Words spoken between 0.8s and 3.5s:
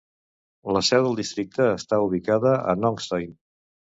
seu de districte està ubicada a Nongstoin.